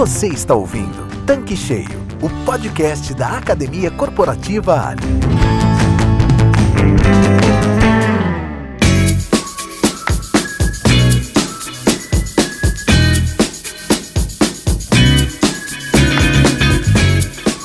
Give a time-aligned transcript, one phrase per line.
[0.00, 5.02] Você está ouvindo Tanque Cheio, o podcast da Academia Corporativa Ali.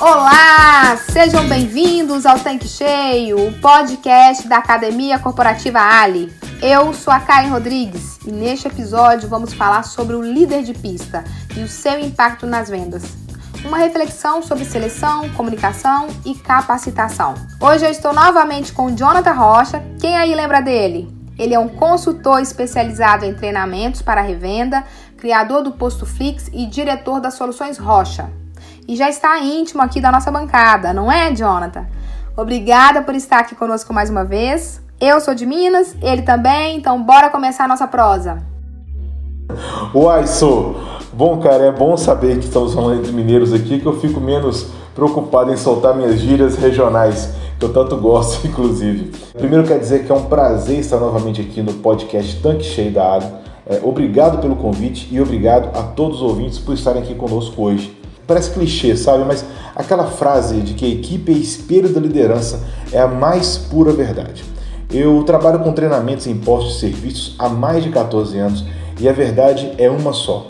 [0.01, 6.33] Olá, sejam bem-vindos ao Tanque Cheio, o podcast da Academia Corporativa Ali.
[6.67, 11.23] Eu sou a Karen Rodrigues e neste episódio vamos falar sobre o líder de pista
[11.55, 13.03] e o seu impacto nas vendas.
[13.63, 17.35] Uma reflexão sobre seleção, comunicação e capacitação.
[17.61, 19.83] Hoje eu estou novamente com o Jonathan Rocha.
[20.01, 21.07] Quem aí lembra dele?
[21.37, 24.83] Ele é um consultor especializado em treinamentos para revenda,
[25.17, 28.27] criador do Posto Flix e diretor das Soluções Rocha.
[28.87, 31.85] E já está íntimo aqui da nossa bancada, não é, Jonathan?
[32.35, 34.83] Obrigada por estar aqui conosco mais uma vez.
[34.99, 38.37] Eu sou de Minas, ele também, então bora começar a nossa prosa.
[39.93, 40.77] Uai, sou.
[41.11, 44.67] Bom, cara, é bom saber que estamos falando de mineiros aqui, que eu fico menos
[44.95, 49.11] preocupado em soltar minhas gírias regionais, que eu tanto gosto, inclusive.
[49.33, 53.15] Primeiro, quer dizer que é um prazer estar novamente aqui no podcast Tanque Cheio da
[53.15, 53.41] Água.
[53.67, 57.97] É, obrigado pelo convite e obrigado a todos os ouvintes por estarem aqui conosco hoje.
[58.25, 59.25] Parece clichê, sabe?
[59.25, 59.43] Mas
[59.75, 64.54] aquela frase de que a equipe é espelho da liderança é a mais pura verdade.
[64.97, 68.63] Eu trabalho com treinamentos em postos de serviços há mais de 14 anos
[68.97, 70.47] e a verdade é uma só: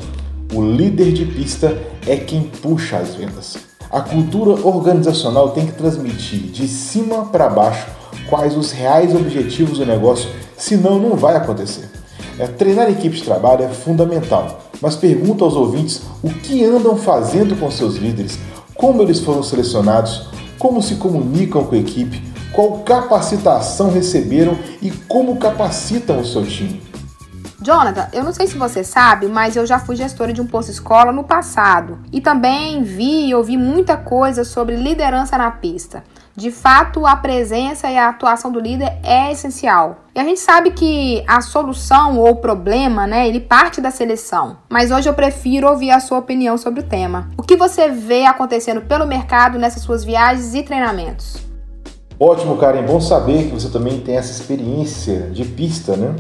[0.54, 3.58] o líder de pista é quem puxa as vendas.
[3.90, 7.88] A cultura organizacional tem que transmitir de cima para baixo
[8.30, 11.90] quais os reais objetivos do negócio, senão não vai acontecer.
[12.38, 17.60] É, treinar equipe de trabalho é fundamental, mas pergunto aos ouvintes o que andam fazendo
[17.60, 18.38] com seus líderes,
[18.76, 20.30] como eles foram selecionados,
[20.60, 26.82] como se comunicam com a equipe, qual capacitação receberam e como capacitam o seu time.
[27.62, 30.72] Jonathan, eu não sei se você sabe, mas eu já fui gestora de um posto
[30.72, 36.04] escola no passado e também vi e ouvi muita coisa sobre liderança na pista.
[36.36, 40.04] De fato, a presença e a atuação do líder é essencial.
[40.14, 44.58] E a gente sabe que a solução ou o problema, né, ele parte da seleção.
[44.70, 47.32] Mas hoje eu prefiro ouvir a sua opinião sobre o tema.
[47.38, 51.45] O que você vê acontecendo pelo mercado nessas suas viagens e treinamentos?
[52.20, 52.84] Ótimo, Karen.
[52.84, 56.16] Bom saber que você também tem essa experiência de pista, né?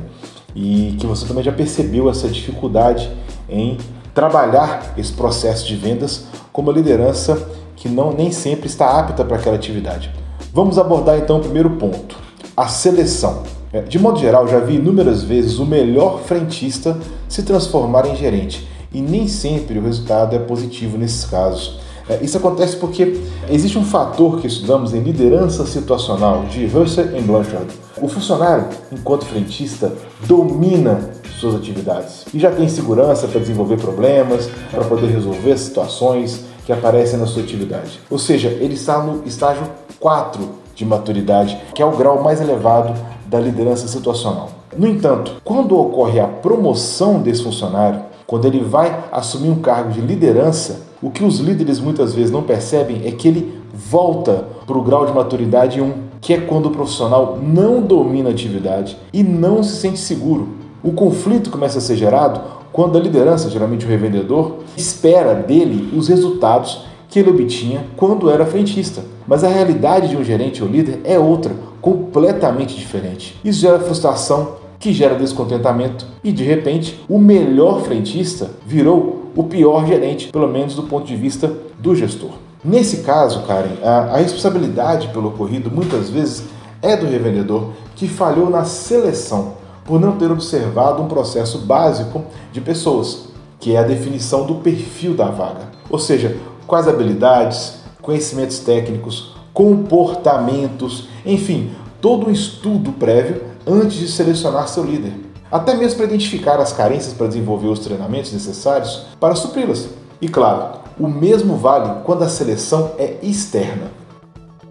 [0.53, 3.09] E que você também já percebeu essa dificuldade
[3.49, 3.77] em
[4.13, 7.37] trabalhar esse processo de vendas como uma liderança
[7.77, 10.11] que não nem sempre está apta para aquela atividade.
[10.53, 12.17] Vamos abordar então o primeiro ponto:
[12.57, 13.43] a seleção.
[13.71, 18.67] É, de modo geral, já vi inúmeras vezes o melhor frentista se transformar em gerente
[18.93, 21.79] e nem sempre o resultado é positivo nesses casos.
[22.07, 27.21] É, isso acontece porque existe um fator que estudamos em liderança situacional de Russell e
[27.21, 27.67] Blanchard.
[27.99, 29.91] O funcionário, enquanto frentista,
[30.27, 36.71] domina suas atividades e já tem segurança para desenvolver problemas, para poder resolver situações que
[36.71, 37.99] aparecem na sua atividade.
[38.09, 39.63] Ou seja, ele está no estágio
[39.99, 42.93] 4 de maturidade, que é o grau mais elevado
[43.27, 44.49] da liderança situacional.
[44.77, 50.01] No entanto, quando ocorre a promoção desse funcionário, quando ele vai assumir um cargo de
[50.01, 54.81] liderança, o que os líderes muitas vezes não percebem é que ele volta para o
[54.81, 59.61] grau de maturidade 1, que é quando o profissional não domina a atividade e não
[59.61, 60.47] se sente seguro.
[60.81, 62.41] O conflito começa a ser gerado
[62.73, 68.43] quando a liderança, geralmente o revendedor, espera dele os resultados que ele obtinha quando era
[68.43, 69.03] frentista.
[69.27, 73.39] Mas a realidade de um gerente ou líder é outra, completamente diferente.
[73.45, 79.85] Isso gera frustração, que gera descontentamento e de repente o melhor frentista virou o pior
[79.85, 82.31] gerente, pelo menos do ponto de vista do gestor.
[82.63, 86.45] Nesse caso, Karen, a, a responsabilidade pelo ocorrido muitas vezes
[86.81, 89.53] é do revendedor que falhou na seleção
[89.83, 95.13] por não ter observado um processo básico de pessoas, que é a definição do perfil
[95.13, 95.69] da vaga.
[95.89, 101.71] Ou seja, quais habilidades, conhecimentos técnicos, comportamentos, enfim,
[102.01, 105.13] todo um estudo prévio antes de selecionar seu líder,
[105.51, 109.89] até mesmo para identificar as carências para desenvolver os treinamentos necessários para supri-las.
[110.21, 113.91] E claro, o mesmo vale quando a seleção é externa.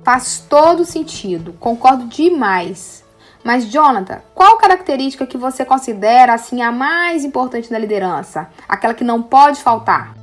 [0.02, 3.02] Faz todo sentido, concordo demais.
[3.42, 8.48] Mas Jonathan, qual característica que você considera assim a mais importante na liderança?
[8.66, 10.14] Aquela que não pode faltar?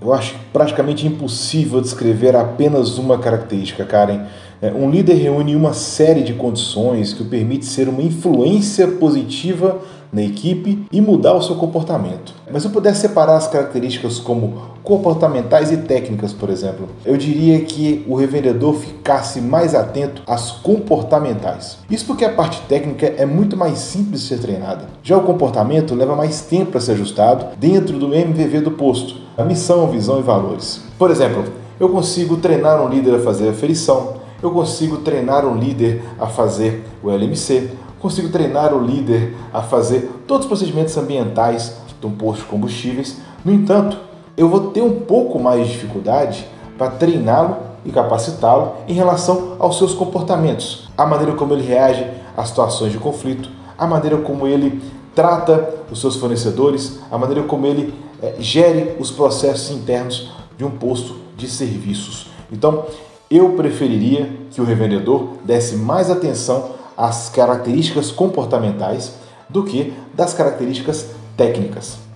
[0.00, 4.26] Eu acho praticamente impossível descrever apenas uma característica, Karen.
[4.60, 9.78] É, um líder reúne uma série de condições que o permite ser uma influência positiva
[10.12, 12.34] na equipe e mudar o seu comportamento.
[12.50, 17.60] Mas se eu pudesse separar as características como comportamentais e técnicas, por exemplo, eu diria
[17.60, 21.78] que o revendedor ficasse mais atento às comportamentais.
[21.90, 24.86] Isso porque a parte técnica é muito mais simples de ser treinada.
[25.02, 29.44] Já o comportamento leva mais tempo para ser ajustado dentro do MVV do posto, a
[29.44, 30.80] missão, visão e valores.
[30.98, 31.44] Por exemplo,
[31.78, 36.26] eu consigo treinar um líder a fazer a ferição, eu consigo treinar um líder a
[36.26, 42.12] fazer o LMC, consigo treinar o líder a fazer todos os procedimentos ambientais de um
[42.12, 43.16] posto de combustíveis.
[43.44, 43.98] No entanto,
[44.36, 46.46] eu vou ter um pouco mais de dificuldade
[46.76, 52.06] para treiná-lo e capacitá-lo em relação aos seus comportamentos, a maneira como ele reage
[52.36, 54.80] a situações de conflito, a maneira como ele
[55.14, 60.70] trata os seus fornecedores, a maneira como ele é, gere os processos internos de um
[60.70, 62.30] posto de serviços.
[62.52, 62.84] Então,
[63.30, 69.12] eu preferiria que o revendedor desse mais atenção às características comportamentais
[69.48, 72.07] do que das características técnicas.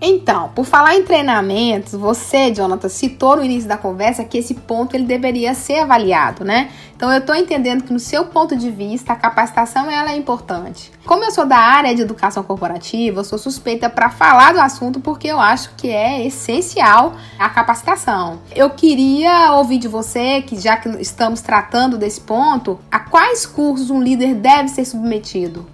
[0.00, 4.94] Então, por falar em treinamentos, você, Jonathan, citou no início da conversa que esse ponto
[4.94, 6.70] ele deveria ser avaliado, né?
[6.94, 10.90] Então eu estou entendendo que no seu ponto de vista a capacitação ela é importante.
[11.04, 15.00] Como eu sou da área de educação corporativa, eu sou suspeita para falar do assunto
[15.00, 18.38] porque eu acho que é essencial a capacitação.
[18.54, 23.90] Eu queria ouvir de você, que já que estamos tratando desse ponto, a quais cursos
[23.90, 25.66] um líder deve ser submetido?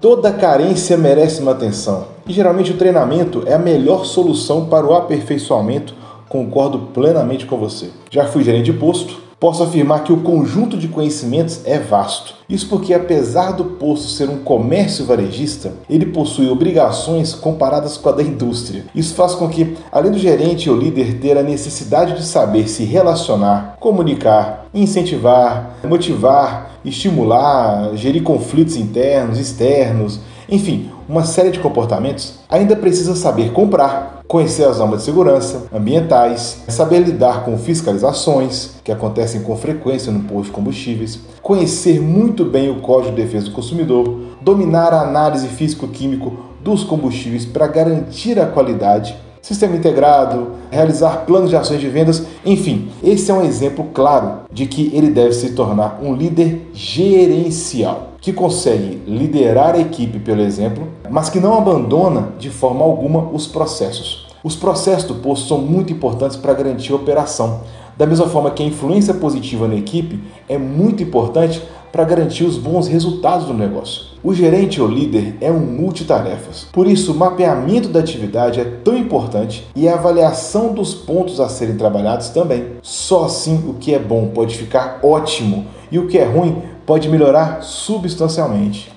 [0.00, 4.94] Toda carência merece uma atenção e geralmente o treinamento é a melhor solução para o
[4.94, 5.94] aperfeiçoamento.
[6.28, 7.90] Concordo plenamente com você.
[8.10, 12.34] Já fui gerente de posto, posso afirmar que o conjunto de conhecimentos é vasto.
[12.48, 18.12] Isso porque, apesar do posto ser um comércio varejista, ele possui obrigações comparadas com a
[18.12, 18.84] da indústria.
[18.94, 22.84] Isso faz com que, além do gerente ou líder ter a necessidade de saber se
[22.84, 32.76] relacionar, comunicar, incentivar, motivar, estimular, gerir conflitos internos, externos, enfim, uma série de comportamentos, ainda
[32.76, 39.42] precisa saber comprar, conhecer as normas de segurança ambientais, saber lidar com fiscalizações que acontecem
[39.42, 44.20] com frequência no posto de combustíveis, conhecer muito bem o Código de Defesa do Consumidor,
[44.40, 46.32] dominar a análise físico-químico
[46.62, 49.16] dos combustíveis para garantir a qualidade
[49.46, 54.66] sistema integrado, realizar planos de ações de vendas, enfim, esse é um exemplo claro de
[54.66, 60.88] que ele deve se tornar um líder gerencial, que consegue liderar a equipe pelo exemplo,
[61.08, 64.26] mas que não abandona de forma alguma os processos.
[64.42, 67.60] Os processos do posto são muito importantes para garantir a operação.
[67.96, 70.18] Da mesma forma que a influência positiva na equipe
[70.48, 71.62] é muito importante
[71.92, 74.06] para garantir os bons resultados do negócio.
[74.24, 76.66] O gerente ou líder é um multitarefas.
[76.72, 81.48] Por isso, o mapeamento da atividade é tão importante e a avaliação dos pontos a
[81.48, 82.72] serem trabalhados também.
[82.82, 87.08] Só assim o que é bom pode ficar ótimo e o que é ruim pode
[87.08, 88.94] melhorar substancialmente.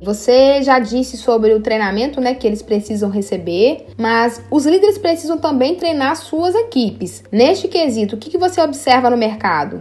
[0.00, 5.38] Você já disse sobre o treinamento né, que eles precisam receber, mas os líderes precisam
[5.38, 7.24] também treinar suas equipes.
[7.32, 9.80] Neste quesito, o que você observa no mercado?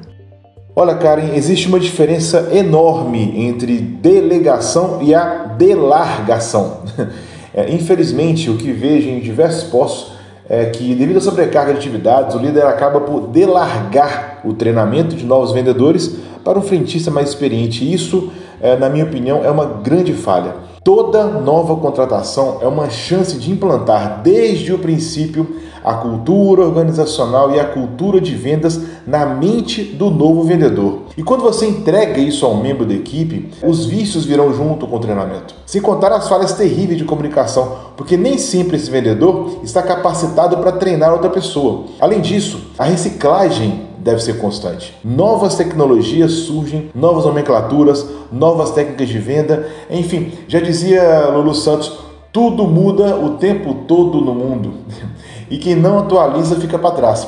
[0.76, 6.84] Olha, Karen, existe uma diferença enorme entre delegação e a delargação.
[7.56, 10.14] É, infelizmente, o que vejo em diversos postos
[10.50, 15.24] é que, devido à sobrecarga de atividades, o líder acaba por delargar o treinamento de
[15.24, 17.92] novos vendedores para um frentista mais experiente.
[17.92, 18.32] Isso,
[18.62, 20.56] é, na minha opinião, é uma grande falha.
[20.84, 27.60] Toda nova contratação é uma chance de implantar desde o princípio a cultura organizacional e
[27.60, 31.04] a cultura de vendas na mente do novo vendedor.
[31.18, 34.98] E quando você entrega isso a um membro da equipe, os vícios virão junto com
[34.98, 35.56] o treinamento.
[35.66, 40.74] Sem contar as falhas terríveis de comunicação, porque nem sempre esse vendedor está capacitado para
[40.74, 41.86] treinar outra pessoa.
[42.00, 44.94] Além disso, a reciclagem deve ser constante.
[45.04, 52.00] Novas tecnologias surgem, novas nomenclaturas, novas técnicas de venda, enfim, já dizia Lulu Santos,
[52.32, 54.74] tudo muda o tempo todo no mundo.
[55.52, 57.28] E quem não atualiza fica para trás.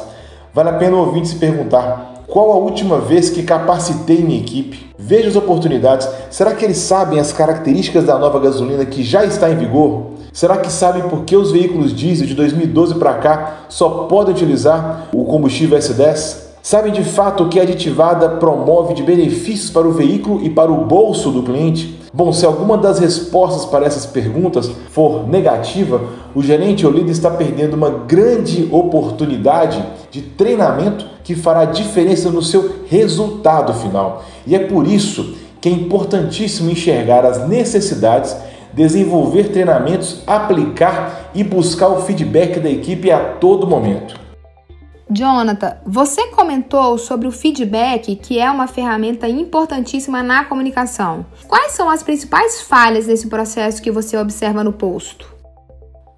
[0.51, 4.89] Vale a pena o ouvinte se perguntar: qual a última vez que capacitei minha equipe?
[4.97, 6.07] Veja as oportunidades.
[6.31, 10.07] Será que eles sabem as características da nova gasolina que já está em vigor?
[10.33, 15.07] Será que sabem por que os veículos diesel de 2012 para cá só podem utilizar
[15.13, 16.44] o combustível S10?
[16.65, 20.71] Sabem de fato o que a aditivada promove de benefícios para o veículo e para
[20.71, 21.95] o bolso do cliente?
[22.11, 26.01] Bom, se alguma das respostas para essas perguntas for negativa,
[26.33, 32.41] o gerente ou líder está perdendo uma grande oportunidade de treinamento que fará diferença no
[32.41, 34.23] seu resultado final.
[34.47, 38.35] E é por isso que é importantíssimo enxergar as necessidades,
[38.73, 44.24] desenvolver treinamentos, aplicar e buscar o feedback da equipe a todo momento.
[45.09, 51.25] Jonathan, você comentou sobre o feedback, que é uma ferramenta importantíssima na comunicação.
[51.47, 55.33] Quais são as principais falhas desse processo que você observa no posto?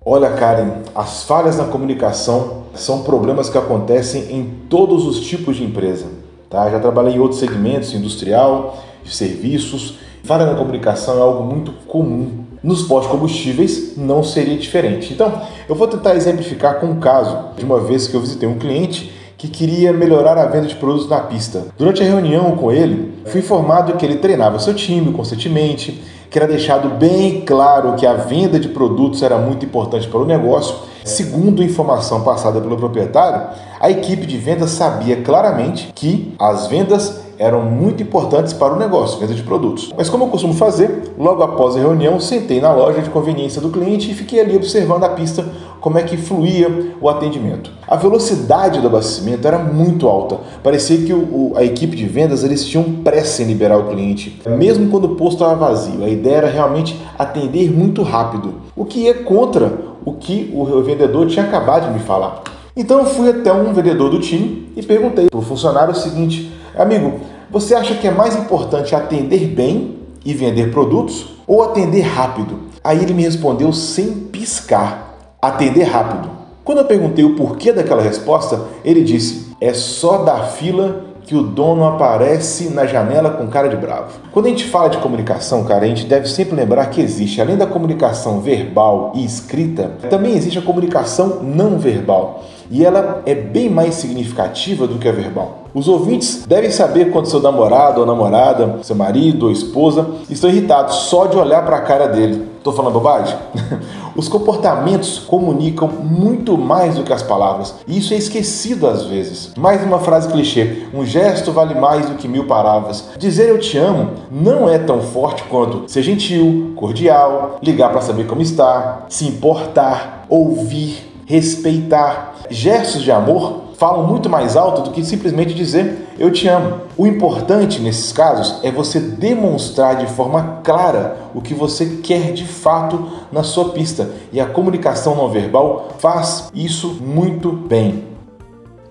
[0.06, 5.66] Olha, Karen, as falhas na comunicação são problemas que acontecem em todos os tipos de
[5.66, 6.06] empresa.
[6.50, 6.70] Tá?
[6.70, 10.00] Já trabalhei em outros segmentos, industrial, de serviços.
[10.24, 12.47] Falha na comunicação é algo muito comum.
[12.68, 15.14] Nos pós-combustíveis não seria diferente.
[15.14, 18.60] Então, eu vou tentar exemplificar com um caso de uma vez que eu visitei um
[18.60, 21.68] cliente que queria melhorar a venda de produtos na pista.
[21.78, 26.46] Durante a reunião com ele, fui informado que ele treinava seu time constantemente, que era
[26.46, 30.76] deixado bem claro que a venda de produtos era muito importante para o negócio.
[31.06, 33.48] Segundo informação passada pelo proprietário,
[33.80, 39.20] a equipe de vendas sabia claramente que as vendas eram muito importantes para o negócio,
[39.20, 39.94] venda de produtos.
[39.96, 43.70] Mas como eu costumo fazer, logo após a reunião, sentei na loja de conveniência do
[43.70, 45.46] cliente e fiquei ali observando a pista
[45.80, 47.72] como é que fluía o atendimento.
[47.88, 50.40] A velocidade do abastecimento era muito alta.
[50.64, 54.90] Parecia que o, a equipe de vendas eles tinham pressa em liberar o cliente, mesmo
[54.90, 56.04] quando o posto estava vazio.
[56.04, 59.72] A ideia era realmente atender muito rápido, o que é contra
[60.04, 62.42] o que o vendedor tinha acabado de me falar.
[62.76, 66.52] Então eu fui até um vendedor do time e perguntei para o funcionário o seguinte:
[66.78, 67.20] Amigo,
[67.50, 72.60] você acha que é mais importante atender bem e vender produtos ou atender rápido?
[72.84, 76.30] Aí ele me respondeu sem piscar: atender rápido.
[76.64, 81.44] Quando eu perguntei o porquê daquela resposta, ele disse: é só da fila que o
[81.44, 84.20] dono aparece na janela com cara de bravo.
[84.32, 87.58] Quando a gente fala de comunicação, cara, a gente deve sempre lembrar que existe, além
[87.58, 92.46] da comunicação verbal e escrita, também existe a comunicação não verbal.
[92.70, 95.68] E ela é bem mais significativa do que a verbal.
[95.74, 100.96] Os ouvintes devem saber quando seu namorado ou namorada, seu marido ou esposa estão irritados
[100.96, 102.48] só de olhar para a cara dele.
[102.58, 103.38] Estou falando bobagem?
[104.18, 109.52] Os comportamentos comunicam muito mais do que as palavras, e isso é esquecido às vezes.
[109.56, 113.10] Mais uma frase clichê: um gesto vale mais do que mil palavras.
[113.20, 118.26] Dizer eu te amo não é tão forte quanto ser gentil, cordial, ligar para saber
[118.26, 122.36] como está, se importar, ouvir, respeitar.
[122.50, 126.82] Gestos de amor falam muito mais alto do que simplesmente dizer eu te amo.
[126.98, 132.46] O importante nesses casos é você demonstrar de forma clara o que você quer de
[132.46, 134.10] fato na sua pista.
[134.32, 138.06] E a comunicação não verbal faz isso muito bem.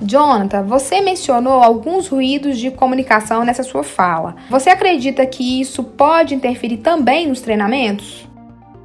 [0.00, 4.36] Jonathan, você mencionou alguns ruídos de comunicação nessa sua fala.
[4.50, 8.28] Você acredita que isso pode interferir também nos treinamentos?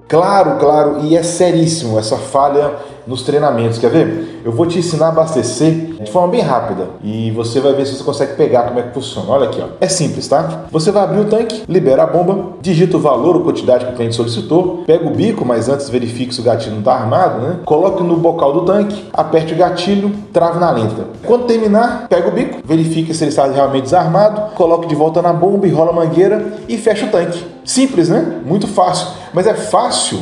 [0.07, 3.77] Claro, claro, e é seríssimo essa falha nos treinamentos.
[3.77, 4.41] Quer ver?
[4.43, 7.95] Eu vou te ensinar a abastecer de forma bem rápida e você vai ver se
[7.95, 9.29] você consegue pegar como é que funciona.
[9.29, 9.67] Olha aqui, ó.
[9.79, 10.65] É simples, tá?
[10.71, 13.95] Você vai abrir o tanque, libera a bomba, digita o valor ou quantidade que o
[13.95, 17.59] cliente solicitou, pega o bico, mas antes verifique se o gatilho não está armado, né?
[17.65, 21.05] Coloque no bocal do tanque, aperte o gatilho, trave na lenta.
[21.25, 25.33] Quando terminar, pega o bico, verifique se ele está realmente desarmado, coloque de volta na
[25.33, 27.45] bomba, enrola a mangueira e fecha o tanque.
[27.63, 28.41] Simples, né?
[28.45, 29.07] Muito fácil.
[29.33, 30.19] Mas é fácil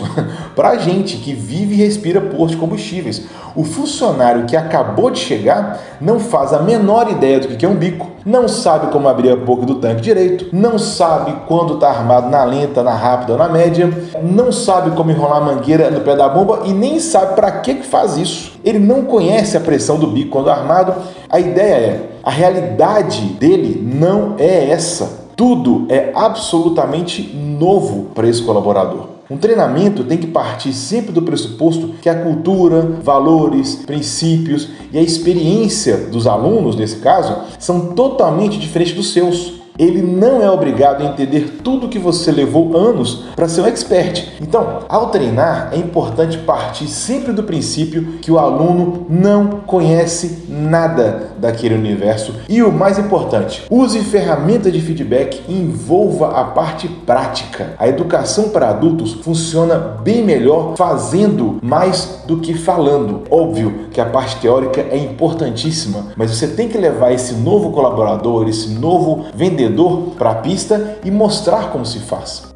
[0.56, 3.26] para a gente que vive e respira posto de combustíveis.
[3.56, 7.76] O funcionário que acabou de chegar não faz a menor ideia do que é um
[7.76, 12.30] bico, não sabe como abrir a boca do tanque direito, não sabe quando está armado
[12.30, 13.90] na lenta, na rápida ou na média,
[14.22, 17.76] não sabe como enrolar a mangueira no pé da bomba e nem sabe para que,
[17.76, 18.60] que faz isso.
[18.64, 20.94] Ele não conhece a pressão do bico quando armado.
[21.30, 25.28] A ideia é, a realidade dele não é essa.
[25.36, 29.19] Tudo é absolutamente novo para esse colaborador.
[29.30, 35.02] Um treinamento tem que partir sempre do pressuposto que a cultura, valores, princípios e a
[35.04, 41.06] experiência dos alunos, nesse caso, são totalmente diferentes dos seus ele não é obrigado a
[41.06, 44.28] entender tudo que você levou anos para ser um expert.
[44.42, 51.30] Então, ao treinar, é importante partir sempre do princípio que o aluno não conhece nada
[51.38, 52.34] daquele universo.
[52.50, 57.74] E o mais importante, use ferramentas de feedback e envolva a parte prática.
[57.80, 63.22] A educação para adultos funciona bem melhor fazendo mais do que falando.
[63.30, 68.50] Óbvio que a parte teórica é importantíssima, mas você tem que levar esse novo colaborador,
[68.50, 72.50] esse novo vendedor vendedor para a pista e mostrar como se faz.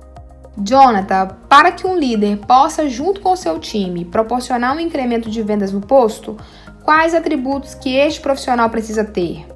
[0.57, 5.41] Jonathan, para que um líder possa, junto com o seu time, proporcionar um incremento de
[5.41, 6.37] vendas no posto,
[6.83, 9.47] quais atributos que este profissional precisa ter?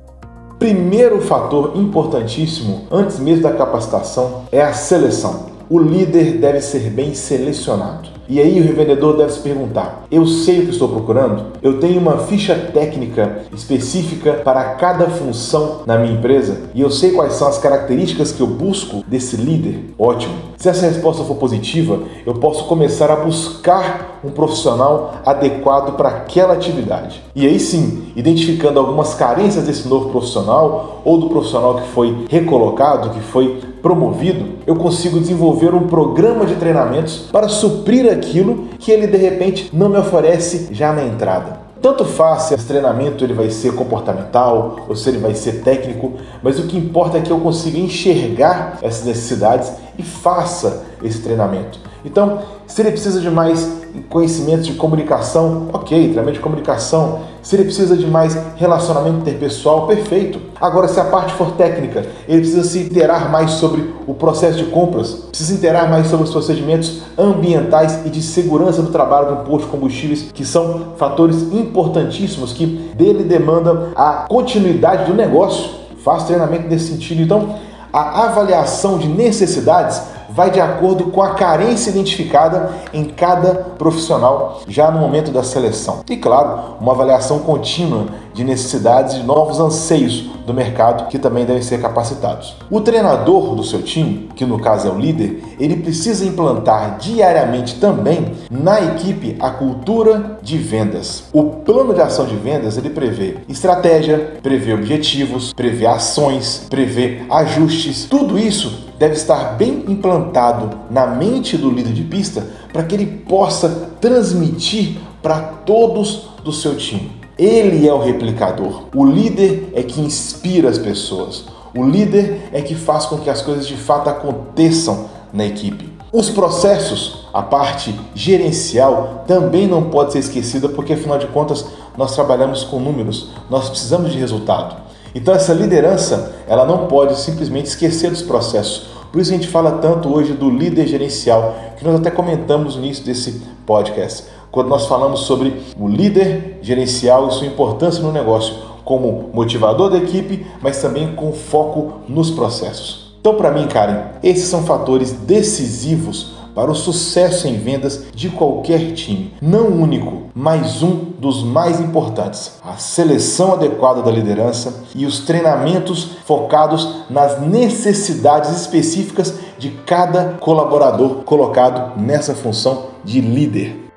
[0.57, 5.51] Primeiro fator importantíssimo, antes mesmo da capacitação, é a seleção.
[5.69, 8.16] O líder deve ser bem selecionado.
[8.29, 11.53] E aí o revendedor deve se perguntar: eu sei o que estou procurando?
[11.61, 17.11] Eu tenho uma ficha técnica específica para cada função na minha empresa e eu sei
[17.11, 19.93] quais são as características que eu busco desse líder?
[19.97, 20.33] Ótimo.
[20.57, 26.53] Se essa resposta for positiva, eu posso começar a buscar um profissional adequado para aquela
[26.53, 27.21] atividade.
[27.35, 33.11] E aí sim, identificando algumas carências desse novo profissional ou do profissional que foi recolocado,
[33.11, 39.07] que foi promovido, eu consigo desenvolver um programa de treinamentos para suprir aquilo que ele
[39.07, 41.67] de repente não me oferece já na entrada.
[41.81, 46.13] Tanto faz se esse treinamento ele vai ser comportamental ou se ele vai ser técnico,
[46.41, 51.79] mas o que importa é que eu consiga enxergar essas necessidades e faça esse treinamento.
[52.03, 57.19] Então, se ele precisa de mais conhecimentos de comunicação, ok, treinamento de comunicação.
[57.41, 60.39] Se ele precisa de mais relacionamento interpessoal, perfeito.
[60.59, 64.65] Agora, se a parte for técnica, ele precisa se interar mais sobre o processo de
[64.65, 69.65] compras, precisa interar mais sobre os procedimentos ambientais e de segurança do trabalho do posto
[69.65, 75.69] de combustíveis, que são fatores importantíssimos que dele demandam a continuidade do negócio.
[76.03, 77.21] Faz treinamento nesse sentido.
[77.21, 77.55] Então,
[77.91, 84.91] a avaliação de necessidades vai de acordo com a carência identificada em cada profissional já
[84.91, 86.01] no momento da seleção.
[86.09, 91.61] E claro, uma avaliação contínua de necessidades e novos anseios do mercado que também devem
[91.61, 92.55] ser capacitados.
[92.69, 97.79] O treinador do seu time, que no caso é o líder, ele precisa implantar diariamente
[97.79, 101.25] também na equipe a cultura de vendas.
[101.33, 108.05] O plano de ação de vendas ele prevê estratégia, prevê objetivos, prevê ações, prevê ajustes.
[108.05, 113.05] Tudo isso deve estar bem implantado na mente do líder de pista para que ele
[113.05, 117.11] possa transmitir para todos do seu time.
[117.37, 118.83] Ele é o replicador.
[118.95, 121.45] O líder é que inspira as pessoas.
[121.75, 125.87] O líder é que faz com que as coisas de fato aconteçam na equipe.
[126.11, 131.65] Os processos, a parte gerencial, também não pode ser esquecida porque afinal de contas
[131.97, 134.86] nós trabalhamos com números, nós precisamos de resultado.
[135.17, 138.87] Então essa liderança, ela não pode simplesmente esquecer dos processos.
[139.11, 142.83] Por isso a gente fala tanto hoje do líder gerencial, que nós até comentamos no
[142.83, 148.57] início desse podcast, quando nós falamos sobre o líder gerencial e sua importância no negócio
[148.85, 153.15] como motivador da equipe, mas também com foco nos processos.
[153.19, 158.93] Então, para mim, Karen, esses são fatores decisivos para o sucesso em vendas de qualquer
[158.93, 159.31] time.
[159.39, 166.17] Não único, mas um dos mais importantes: a seleção adequada da liderança e os treinamentos
[166.25, 173.91] focados nas necessidades específicas de cada colaborador colocado nessa função de líder.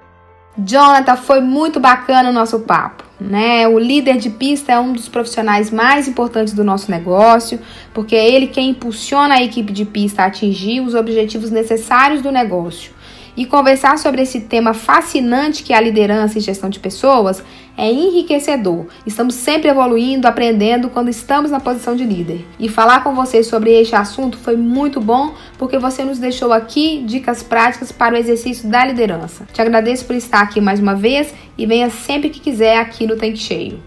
[0.59, 3.10] Jonathan, foi muito bacana o nosso papo.
[3.21, 3.69] Né?
[3.69, 7.61] O líder de pista é um dos profissionais mais importantes do nosso negócio,
[7.93, 12.33] porque é ele quem impulsiona a equipe de pista a atingir os objetivos necessários do
[12.33, 12.93] negócio.
[13.37, 17.43] E conversar sobre esse tema fascinante que é a liderança e gestão de pessoas
[17.77, 18.87] é enriquecedor.
[19.07, 22.45] Estamos sempre evoluindo, aprendendo quando estamos na posição de líder.
[22.59, 27.03] E falar com você sobre este assunto foi muito bom porque você nos deixou aqui
[27.07, 29.47] dicas práticas para o exercício da liderança.
[29.53, 33.17] Te agradeço por estar aqui mais uma vez e venha sempre que quiser aqui no
[33.17, 33.81] Tanque Cheio.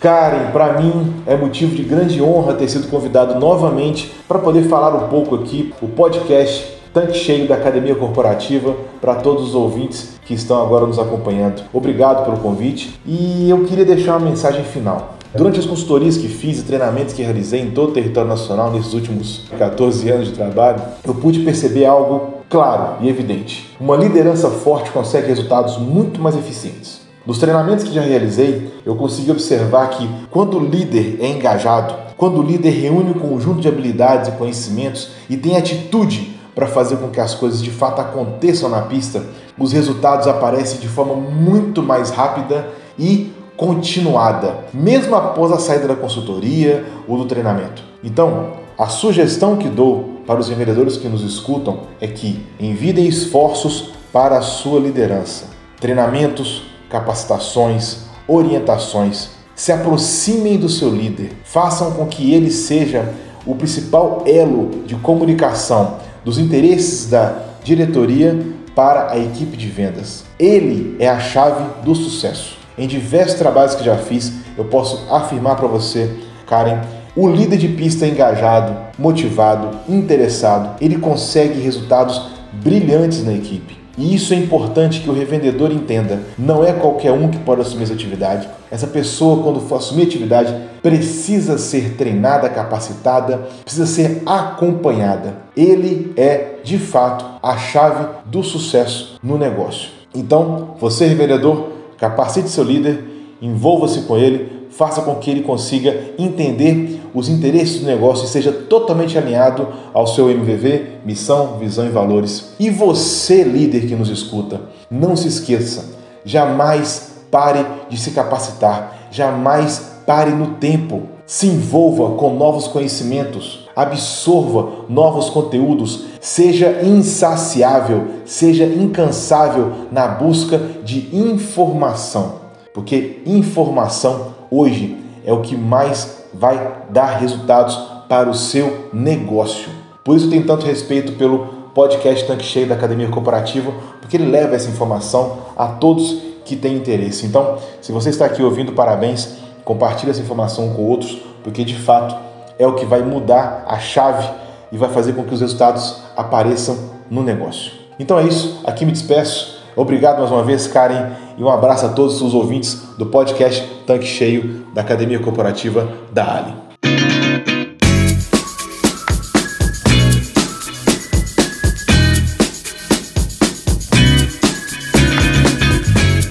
[0.00, 4.94] Karen, para mim é motivo de grande honra ter sido convidado novamente para poder falar
[4.96, 10.34] um pouco aqui o podcast tanque cheio da Academia Corporativa para todos os ouvintes que
[10.34, 11.62] estão agora nos acompanhando.
[11.72, 15.16] Obrigado pelo convite e eu queria deixar uma mensagem final.
[15.32, 18.92] Durante as consultorias que fiz e treinamentos que realizei em todo o território nacional nesses
[18.92, 23.70] últimos 14 anos de trabalho, eu pude perceber algo claro e evidente.
[23.78, 27.00] Uma liderança forte consegue resultados muito mais eficientes.
[27.24, 32.40] Nos treinamentos que já realizei, eu consegui observar que quando o líder é engajado, quando
[32.40, 37.08] o líder reúne um conjunto de habilidades e conhecimentos e tem atitude para fazer com
[37.08, 39.24] que as coisas de fato aconteçam na pista,
[39.58, 45.94] os resultados aparecem de forma muito mais rápida e continuada, mesmo após a saída da
[45.94, 47.82] consultoria ou do treinamento.
[48.02, 53.92] Então, a sugestão que dou para os vendedores que nos escutam é que envidem esforços
[54.12, 55.46] para a sua liderança.
[55.78, 59.30] Treinamentos, capacitações, orientações.
[59.54, 63.12] Se aproximem do seu líder, façam com que ele seja
[63.44, 68.38] o principal elo de comunicação dos interesses da diretoria
[68.74, 70.24] para a equipe de vendas.
[70.38, 72.58] Ele é a chave do sucesso.
[72.78, 76.10] Em diversos trabalhos que já fiz, eu posso afirmar para você,
[76.46, 76.80] Karen,
[77.16, 83.79] o líder de pista engajado, motivado, interessado, ele consegue resultados brilhantes na equipe.
[84.00, 86.22] E isso é importante que o revendedor entenda.
[86.38, 88.48] Não é qualquer um que pode assumir essa atividade.
[88.70, 95.34] Essa pessoa, quando for assumir atividade, precisa ser treinada, capacitada, precisa ser acompanhada.
[95.54, 99.90] Ele é de fato a chave do sucesso no negócio.
[100.14, 103.04] Então, você, revendedor, capacite seu líder,
[103.42, 108.50] envolva-se com ele, faça com que ele consiga entender os interesses do negócio e seja
[108.50, 112.54] totalmente alinhado ao seu MVV, missão, visão e valores.
[112.58, 115.84] E você, líder que nos escuta, não se esqueça,
[116.24, 121.02] jamais pare de se capacitar, jamais pare no tempo.
[121.26, 131.14] Se envolva com novos conhecimentos, absorva novos conteúdos, seja insaciável, seja incansável na busca de
[131.14, 132.36] informação,
[132.72, 137.76] porque informação hoje é o que mais vai dar resultados
[138.08, 139.70] para o seu negócio.
[140.02, 144.56] Por isso tem tanto respeito pelo podcast Tanque Cheio da Academia Cooperativa, porque ele leva
[144.56, 147.26] essa informação a todos que têm interesse.
[147.26, 152.16] Então, se você está aqui ouvindo, parabéns, compartilhe essa informação com outros, porque de fato
[152.58, 154.28] é o que vai mudar a chave
[154.72, 156.76] e vai fazer com que os resultados apareçam
[157.10, 157.72] no negócio.
[157.98, 159.60] Então é isso, aqui me despeço.
[159.76, 161.10] Obrigado mais uma vez, Karen,
[161.40, 166.36] e um abraço a todos os ouvintes do podcast Tanque Cheio da Academia Corporativa da
[166.36, 166.54] Ali.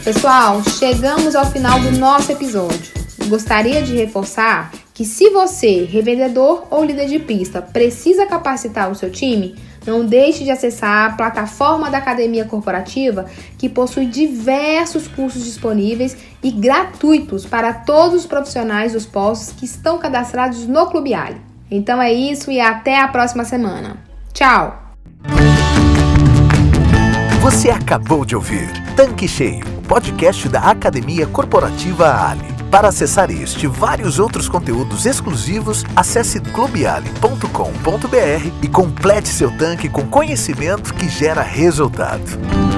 [0.04, 2.93] Pessoal, chegamos ao final do nosso episódio.
[3.28, 9.09] Gostaria de reforçar que se você, revendedor ou líder de pista, precisa capacitar o seu
[9.09, 9.55] time,
[9.88, 13.25] não deixe de acessar a plataforma da Academia Corporativa,
[13.57, 19.97] que possui diversos cursos disponíveis e gratuitos para todos os profissionais dos postos que estão
[19.97, 21.39] cadastrados no Clube Ali.
[21.71, 24.03] Então é isso e até a próxima semana.
[24.33, 24.97] Tchau!
[27.41, 32.59] Você acabou de ouvir Tanque Cheio, podcast da Academia Corporativa Ali.
[32.71, 37.49] Para acessar este e vários outros conteúdos exclusivos, acesse clubeali.com.br
[38.62, 42.68] e complete seu tanque com conhecimento que gera resultado.